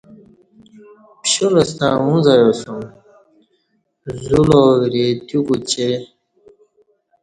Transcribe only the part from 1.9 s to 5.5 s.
اُڅ ایاسوم زولاوری تیو